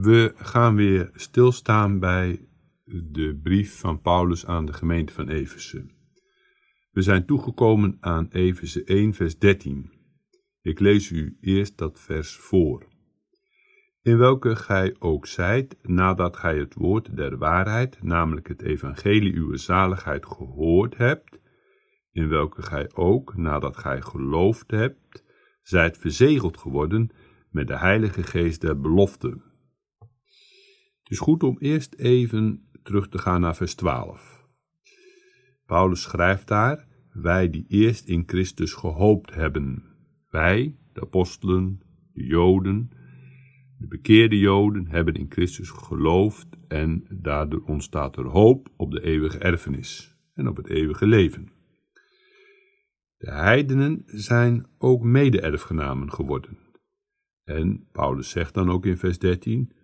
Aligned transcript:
We 0.00 0.32
gaan 0.36 0.74
weer 0.76 1.10
stilstaan 1.14 1.98
bij 1.98 2.48
de 2.84 3.40
brief 3.42 3.78
van 3.78 4.00
Paulus 4.00 4.46
aan 4.46 4.66
de 4.66 4.72
gemeente 4.72 5.12
van 5.12 5.28
Efeze. 5.28 5.86
We 6.90 7.02
zijn 7.02 7.26
toegekomen 7.26 7.96
aan 8.00 8.28
Efeze 8.30 8.84
1, 8.84 9.14
vers 9.14 9.38
13. 9.38 9.92
Ik 10.62 10.80
lees 10.80 11.10
u 11.10 11.36
eerst 11.40 11.78
dat 11.78 12.00
vers 12.00 12.36
voor. 12.36 12.86
In 14.02 14.18
welke 14.18 14.56
gij 14.56 14.96
ook 14.98 15.26
zijt, 15.26 15.76
nadat 15.82 16.36
gij 16.36 16.58
het 16.58 16.74
woord 16.74 17.16
der 17.16 17.38
waarheid, 17.38 18.02
namelijk 18.02 18.48
het 18.48 18.62
evangelie 18.62 19.34
uw 19.34 19.56
zaligheid, 19.56 20.26
gehoord 20.26 20.96
hebt, 20.96 21.40
in 22.12 22.28
welke 22.28 22.62
gij 22.62 22.90
ook, 22.94 23.36
nadat 23.36 23.76
gij 23.76 24.00
geloofd 24.00 24.70
hebt, 24.70 25.24
zijt 25.62 25.98
verzegeld 25.98 26.56
geworden 26.56 27.10
met 27.50 27.66
de 27.66 27.78
Heilige 27.78 28.22
Geest 28.22 28.60
der 28.60 28.80
belofte. 28.80 29.47
Het 31.08 31.16
is 31.16 31.22
goed 31.22 31.42
om 31.42 31.56
eerst 31.58 31.94
even 31.94 32.68
terug 32.82 33.08
te 33.08 33.18
gaan 33.18 33.40
naar 33.40 33.56
vers 33.56 33.74
12. 33.74 34.46
Paulus 35.66 36.02
schrijft 36.02 36.48
daar: 36.48 36.86
Wij 37.12 37.50
die 37.50 37.64
eerst 37.68 38.08
in 38.08 38.22
Christus 38.26 38.72
gehoopt 38.72 39.34
hebben. 39.34 39.84
Wij, 40.30 40.76
de 40.92 41.00
apostelen, 41.00 41.80
de 42.12 42.24
Joden, 42.24 42.90
de 43.78 43.86
bekeerde 43.86 44.38
Joden, 44.38 44.86
hebben 44.86 45.14
in 45.14 45.26
Christus 45.28 45.70
geloofd 45.70 46.46
en 46.66 47.06
daardoor 47.10 47.62
ontstaat 47.62 48.16
er 48.16 48.26
hoop 48.26 48.68
op 48.76 48.90
de 48.90 49.02
eeuwige 49.02 49.38
erfenis 49.38 50.16
en 50.34 50.48
op 50.48 50.56
het 50.56 50.68
eeuwige 50.68 51.06
leven. 51.06 51.48
De 53.16 53.30
heidenen 53.30 54.02
zijn 54.06 54.66
ook 54.78 55.02
mede-erfgenamen 55.02 56.12
geworden. 56.12 56.58
En 57.44 57.88
Paulus 57.92 58.30
zegt 58.30 58.54
dan 58.54 58.70
ook 58.70 58.86
in 58.86 58.96
vers 58.96 59.18
13, 59.18 59.76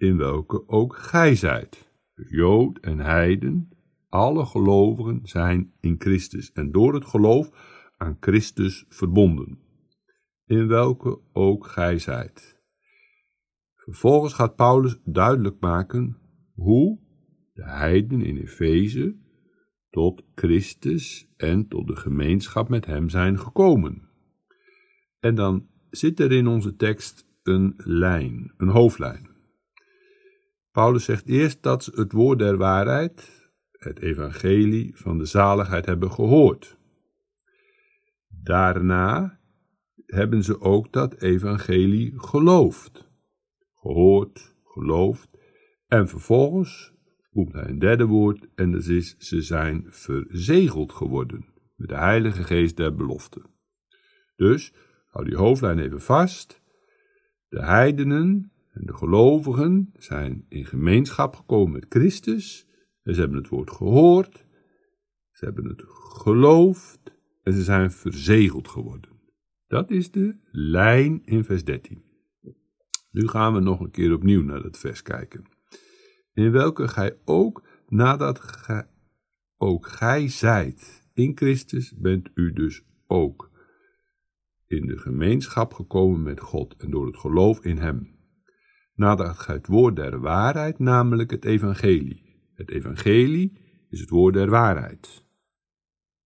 in 0.00 0.16
welke 0.16 0.68
ook 0.68 0.96
gij 0.96 1.34
zijt. 1.34 1.90
Dus 2.14 2.30
Jood 2.30 2.78
en 2.78 2.98
heiden, 2.98 3.68
alle 4.08 4.46
gelovigen 4.46 5.20
zijn 5.22 5.72
in 5.80 5.94
Christus 5.98 6.52
en 6.52 6.72
door 6.72 6.94
het 6.94 7.04
geloof 7.04 7.50
aan 7.96 8.16
Christus 8.20 8.84
verbonden. 8.88 9.58
In 10.46 10.66
welke 10.66 11.20
ook 11.32 11.66
gij 11.66 11.98
zijt. 11.98 12.58
Vervolgens 13.74 14.32
gaat 14.32 14.56
Paulus 14.56 15.00
duidelijk 15.04 15.60
maken 15.60 16.16
hoe 16.54 16.98
de 17.52 17.64
heiden 17.64 18.20
in 18.20 18.36
Efeze 18.36 19.16
tot 19.90 20.22
Christus 20.34 21.32
en 21.36 21.68
tot 21.68 21.86
de 21.86 21.96
gemeenschap 21.96 22.68
met 22.68 22.86
hem 22.86 23.08
zijn 23.08 23.38
gekomen. 23.38 24.08
En 25.18 25.34
dan 25.34 25.66
zit 25.90 26.20
er 26.20 26.32
in 26.32 26.46
onze 26.46 26.76
tekst 26.76 27.26
een 27.42 27.74
lijn, 27.76 28.54
een 28.56 28.68
hoofdlijn. 28.68 29.30
Paulus 30.72 31.04
zegt 31.04 31.28
eerst 31.28 31.62
dat 31.62 31.84
ze 31.84 31.92
het 31.94 32.12
woord 32.12 32.38
der 32.38 32.56
waarheid, 32.56 33.48
het 33.72 34.00
evangelie 34.00 34.96
van 34.96 35.18
de 35.18 35.24
zaligheid, 35.24 35.86
hebben 35.86 36.12
gehoord. 36.12 36.78
Daarna 38.28 39.40
hebben 40.06 40.44
ze 40.44 40.60
ook 40.60 40.92
dat 40.92 41.14
evangelie 41.14 42.12
geloofd. 42.16 43.08
Gehoord, 43.74 44.54
geloofd. 44.64 45.28
En 45.86 46.08
vervolgens 46.08 46.92
komt 47.30 47.52
hij 47.52 47.68
een 47.68 47.78
derde 47.78 48.06
woord 48.06 48.48
en 48.54 48.72
dat 48.72 48.86
is 48.86 49.16
ze 49.18 49.42
zijn 49.42 49.84
verzegeld 49.88 50.92
geworden 50.92 51.46
met 51.76 51.88
de 51.88 51.96
heilige 51.96 52.44
geest 52.44 52.76
der 52.76 52.94
belofte. 52.94 53.42
Dus, 54.36 54.72
hou 55.06 55.24
die 55.24 55.36
hoofdlijn 55.36 55.78
even 55.78 56.00
vast. 56.00 56.62
De 57.48 57.64
heidenen 57.64 58.52
en 58.72 58.86
de 58.86 58.94
gelovigen 58.94 59.90
zijn 59.96 60.44
in 60.48 60.64
gemeenschap 60.64 61.36
gekomen 61.36 61.72
met 61.72 61.86
Christus. 61.88 62.66
En 63.02 63.14
ze 63.14 63.20
hebben 63.20 63.38
het 63.38 63.48
woord 63.48 63.70
gehoord. 63.70 64.44
Ze 65.30 65.44
hebben 65.44 65.64
het 65.64 65.82
geloofd. 65.86 67.18
En 67.42 67.52
ze 67.52 67.62
zijn 67.62 67.90
verzegeld 67.90 68.68
geworden. 68.68 69.10
Dat 69.66 69.90
is 69.90 70.10
de 70.10 70.36
lijn 70.50 71.24
in 71.24 71.44
vers 71.44 71.64
13. 71.64 72.02
Nu 73.10 73.28
gaan 73.28 73.54
we 73.54 73.60
nog 73.60 73.80
een 73.80 73.90
keer 73.90 74.12
opnieuw 74.12 74.42
naar 74.42 74.62
dat 74.62 74.78
vers 74.78 75.02
kijken. 75.02 75.44
In 76.32 76.50
welke 76.50 76.88
gij 76.88 77.18
ook, 77.24 77.62
nadat 77.88 78.40
gij 78.40 78.86
ook 79.56 79.86
gij 79.86 80.28
zijt 80.28 81.08
in 81.12 81.36
Christus, 81.36 81.94
bent 81.96 82.30
u 82.34 82.52
dus 82.52 82.82
ook 83.06 83.50
in 84.66 84.86
de 84.86 84.98
gemeenschap 84.98 85.74
gekomen 85.74 86.22
met 86.22 86.40
God 86.40 86.76
en 86.76 86.90
door 86.90 87.06
het 87.06 87.16
geloof 87.16 87.64
in 87.64 87.76
Hem 87.76 88.19
nadat 89.00 89.38
gij 89.38 89.54
het 89.54 89.66
woord 89.66 89.96
der 89.96 90.20
waarheid, 90.20 90.78
namelijk 90.78 91.30
het 91.30 91.44
evangelie. 91.44 92.22
Het 92.54 92.70
evangelie 92.70 93.52
is 93.88 94.00
het 94.00 94.10
woord 94.10 94.34
der 94.34 94.50
waarheid. 94.50 95.24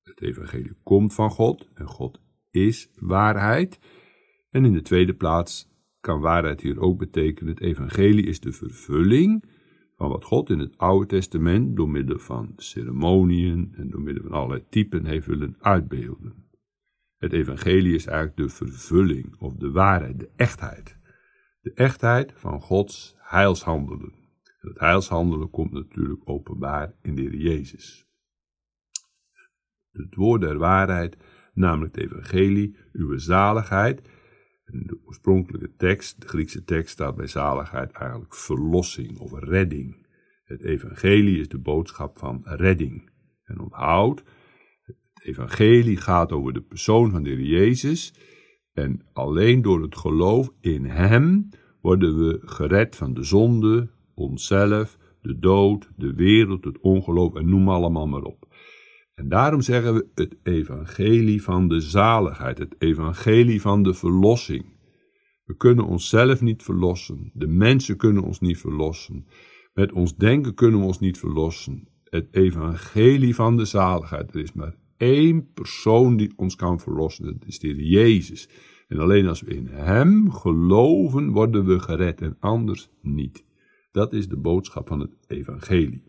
Het 0.03 0.21
evangelie 0.21 0.77
komt 0.83 1.15
van 1.15 1.31
God 1.31 1.69
en 1.75 1.87
God 1.87 2.21
is 2.51 2.91
waarheid. 2.95 3.79
En 4.51 4.65
in 4.65 4.73
de 4.73 4.83
tweede 4.83 5.15
plaats 5.15 5.69
kan 6.01 6.21
waarheid 6.21 6.61
hier 6.61 6.81
ook 6.81 6.99
betekenen, 6.99 7.55
het 7.55 7.63
evangelie 7.63 8.27
is 8.27 8.41
de 8.41 8.53
vervulling 8.53 9.45
van 9.97 10.09
wat 10.09 10.25
God 10.25 10.51
in 10.51 10.59
het 10.59 10.79
Oude 10.79 11.07
Testament 11.07 11.77
door 11.77 11.89
middel 11.89 12.19
van 12.19 12.53
ceremoniën 12.57 13.73
en 13.77 13.91
door 13.91 14.01
middel 14.01 14.23
van 14.23 14.33
allerlei 14.33 14.65
typen 14.69 15.07
heeft 15.07 15.27
willen 15.27 15.57
uitbeelden. 15.61 16.35
Het 17.19 17.33
evangelie 17.33 17.95
is 17.95 18.07
eigenlijk 18.07 18.37
de 18.37 18.49
vervulling 18.49 19.35
of 19.39 19.55
de 19.55 19.71
waarheid, 19.71 20.19
de 20.19 20.31
echtheid 20.37 21.03
de 21.65 21.73
echtheid 21.75 22.33
van 22.37 22.61
Gods 22.61 23.15
heilshandelen. 23.19 24.13
En 24.61 24.69
het 24.69 24.79
heilshandelen 24.79 25.51
komt 25.51 25.73
natuurlijk 25.73 26.21
openbaar 26.25 26.95
in 27.03 27.15
de 27.15 27.23
Heer 27.23 27.35
Jezus. 27.37 28.07
Het 29.91 30.15
woord 30.15 30.41
der 30.41 30.59
waarheid, 30.59 31.17
namelijk 31.55 31.95
het 31.95 32.05
evangelie, 32.05 32.77
uw 32.93 33.19
zaligheid. 33.19 34.03
De 34.65 35.01
oorspronkelijke 35.05 35.75
tekst, 35.77 36.21
de 36.21 36.29
Griekse 36.29 36.65
tekst, 36.65 36.93
staat 36.93 37.17
bij 37.17 37.27
zaligheid 37.27 37.93
eigenlijk 37.93 38.35
verlossing 38.35 39.19
of 39.19 39.33
redding. 39.33 40.07
Het 40.45 40.63
evangelie 40.63 41.39
is 41.39 41.49
de 41.49 41.59
boodschap 41.59 42.19
van 42.19 42.41
redding. 42.45 43.11
En 43.45 43.61
onthoud, 43.61 44.25
het 44.83 44.97
evangelie 45.23 45.97
gaat 45.97 46.33
over 46.33 46.53
de 46.53 46.63
persoon 46.63 47.11
van 47.11 47.23
de 47.23 47.31
Heer 47.31 47.41
Jezus 47.41 48.15
en 48.75 49.01
alleen 49.13 49.63
door 49.63 49.83
het 49.83 49.97
geloof 49.97 50.53
in 50.61 50.85
Hem 50.85 51.49
worden 51.81 52.19
we 52.19 52.41
gered 52.45 52.97
van 52.97 53.15
de 53.15 53.23
zonde, 53.23 53.89
onszelf, 54.15 54.99
de 55.23 55.39
dood, 55.39 55.91
de 55.97 56.15
wereld, 56.15 56.65
het 56.65 56.79
ongeloof 56.81 57.35
en 57.35 57.49
noem 57.49 57.69
allemaal 57.69 58.07
maar 58.07 58.23
op. 58.23 58.49
En 59.15 59.29
daarom 59.29 59.61
zeggen 59.61 59.95
we 59.95 60.07
het 60.15 60.37
evangelie 60.43 61.43
van 61.43 61.69
de 61.69 61.81
zaligheid, 61.81 62.59
het 62.59 62.75
evangelie 62.79 63.61
van 63.61 63.83
de 63.83 63.95
verlossing. 63.95 64.65
We 65.45 65.57
kunnen 65.57 65.87
onszelf 65.87 66.41
niet 66.41 66.63
verlossen, 66.63 67.31
de 67.35 67.47
mensen 67.47 67.97
kunnen 67.97 68.23
ons 68.23 68.41
niet 68.41 68.59
verlossen, 68.59 69.27
met 69.75 69.93
ons 69.93 70.17
denken 70.17 70.55
kunnen 70.55 70.81
we 70.81 70.87
ons 70.87 70.99
niet 70.99 71.19
verlossen. 71.19 71.89
Het 72.05 72.29
evangelie 72.31 73.35
van 73.35 73.57
de 73.57 73.65
zaligheid, 73.65 74.35
er 74.35 74.41
is 74.41 74.53
maar 74.53 74.77
één 74.97 75.53
persoon 75.53 76.17
die 76.17 76.33
ons 76.37 76.57
kan 76.57 76.81
verlossen, 76.81 77.25
dat 77.25 77.47
is 77.47 77.59
de 77.59 77.67
Heer 77.67 77.81
Jezus. 77.81 78.49
En 78.89 78.99
alleen 78.99 79.27
als 79.27 79.41
we 79.41 79.55
in 79.55 79.67
Hem 79.67 80.31
geloven, 80.31 81.31
worden 81.31 81.65
we 81.65 81.81
gered 81.81 82.21
en 82.21 82.37
anders 82.41 82.89
niet. 83.01 83.45
Dat 83.93 84.13
is 84.13 84.29
de 84.29 84.37
boodschap 84.37 84.89
van 84.89 85.01
het 85.01 85.17
Evangelie. 85.27 86.03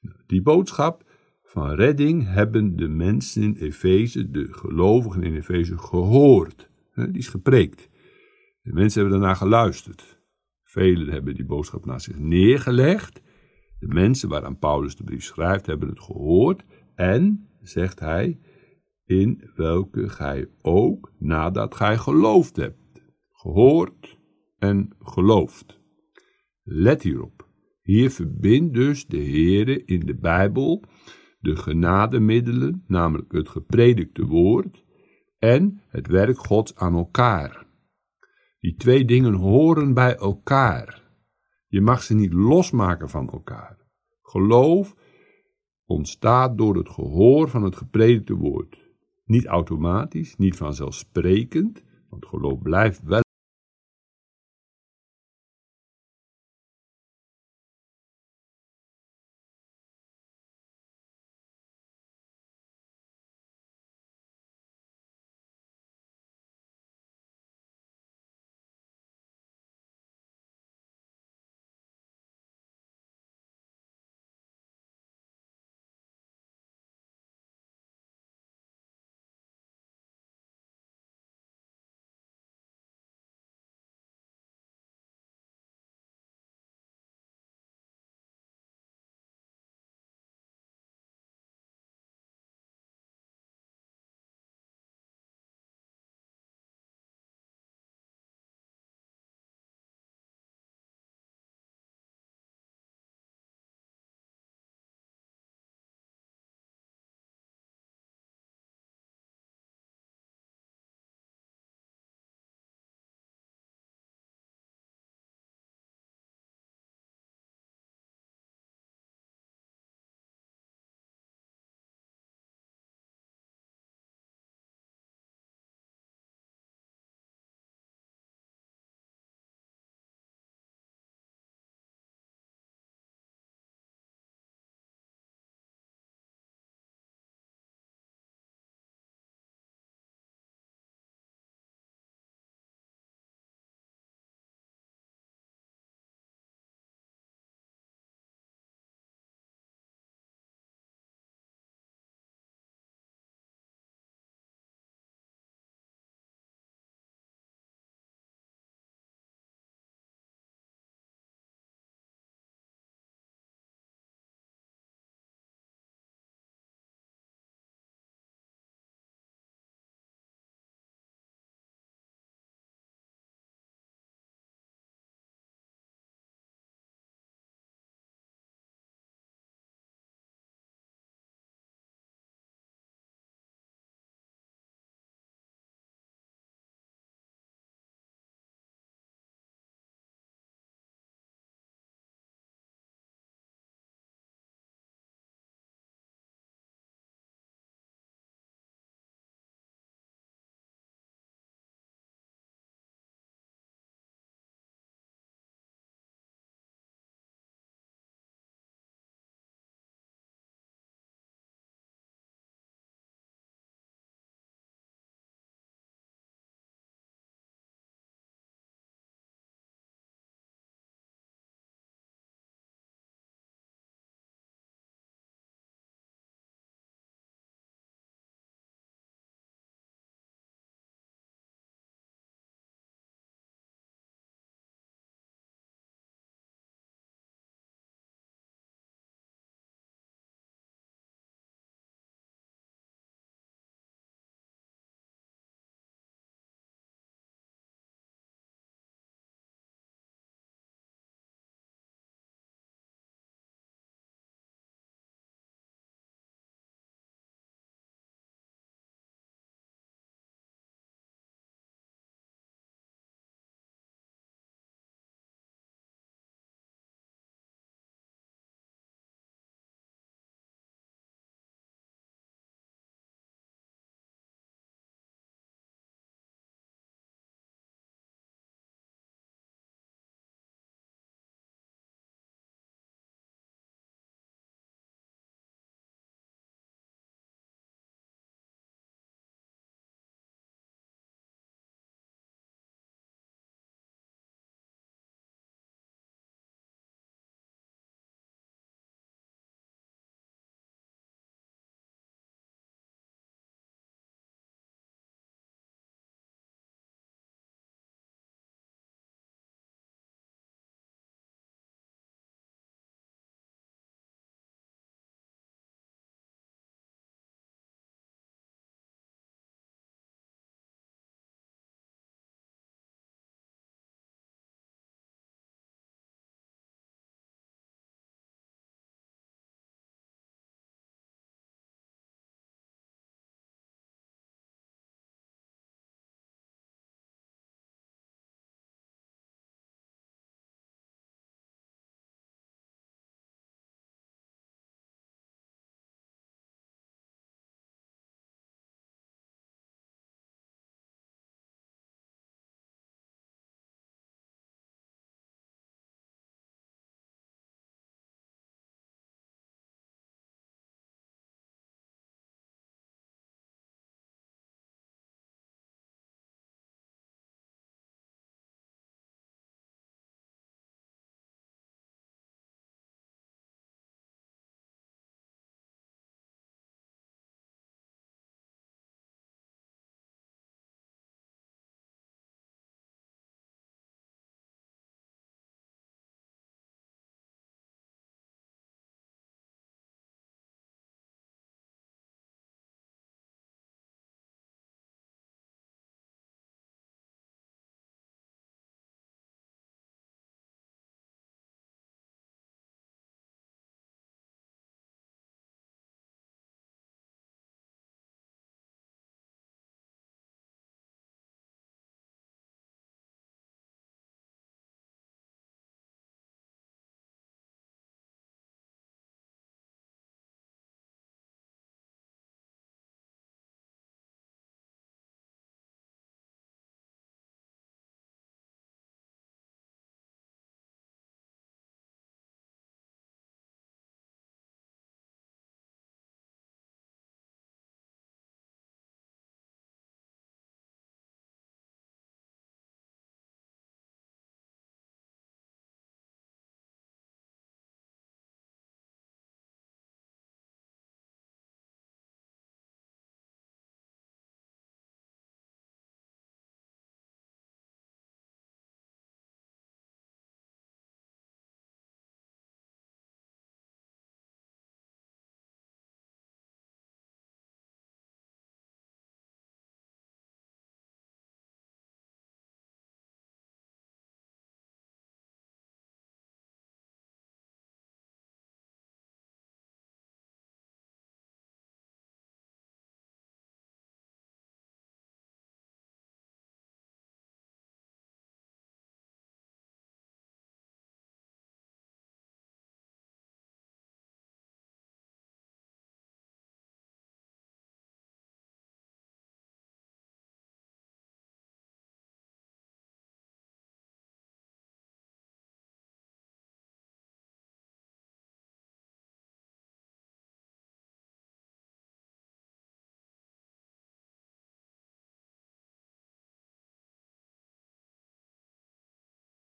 Nou, 0.00 0.16
die 0.26 0.42
boodschap 0.42 1.04
van 1.42 1.70
redding 1.70 2.26
hebben 2.26 2.76
de 2.76 2.88
mensen 2.88 3.42
in 3.42 3.54
Efeze, 3.54 4.30
de 4.30 4.46
gelovigen 4.50 5.22
in 5.22 5.34
Efeze, 5.34 5.78
gehoord. 5.78 6.70
Die 6.94 7.18
is 7.18 7.28
gepreekt. 7.28 7.88
De 8.62 8.72
mensen 8.72 9.00
hebben 9.00 9.18
daarna 9.18 9.34
geluisterd. 9.34 10.18
Velen 10.62 11.08
hebben 11.08 11.34
die 11.34 11.44
boodschap 11.44 11.84
naar 11.84 12.00
zich 12.00 12.18
neergelegd. 12.18 13.20
De 13.78 13.86
mensen 13.86 14.28
waaraan 14.28 14.58
Paulus 14.58 14.96
de 14.96 15.04
brief 15.04 15.24
schrijft, 15.24 15.66
hebben 15.66 15.88
het 15.88 16.00
gehoord. 16.00 16.64
En, 16.94 17.48
zegt 17.68 18.00
hij, 18.00 18.40
in 19.04 19.50
welke 19.54 20.08
gij 20.08 20.48
ook 20.62 21.12
nadat 21.18 21.74
gij 21.74 21.98
geloofd 21.98 22.56
hebt, 22.56 23.02
gehoord 23.32 24.18
en 24.58 24.94
geloofd. 24.98 25.80
Let 26.62 27.02
hierop. 27.02 27.48
Hier 27.82 28.10
verbindt 28.10 28.74
dus 28.74 29.06
de 29.06 29.24
Heere 29.24 29.84
in 29.84 30.00
de 30.00 30.14
Bijbel 30.14 30.84
de 31.46 31.56
genademiddelen, 31.56 32.84
namelijk 32.86 33.32
het 33.32 33.48
gepredikte 33.48 34.26
woord, 34.26 34.84
en 35.38 35.82
het 35.88 36.06
werk 36.06 36.38
Gods 36.38 36.74
aan 36.74 36.94
elkaar. 36.94 37.66
Die 38.60 38.74
twee 38.74 39.04
dingen 39.04 39.34
horen 39.34 39.94
bij 39.94 40.16
elkaar. 40.16 41.10
Je 41.66 41.80
mag 41.80 42.02
ze 42.02 42.14
niet 42.14 42.32
losmaken 42.32 43.08
van 43.08 43.30
elkaar. 43.30 43.78
Geloof 44.22 44.96
ontstaat 45.86 46.58
door 46.58 46.76
het 46.76 46.88
gehoor 46.88 47.48
van 47.48 47.62
het 47.62 47.76
gepredikte 47.76 48.34
woord. 48.34 48.76
Niet 49.24 49.46
automatisch, 49.46 50.36
niet 50.36 50.56
vanzelfsprekend, 50.56 51.82
want 52.08 52.26
geloof 52.26 52.62
blijft 52.62 53.02
wel 53.02 53.24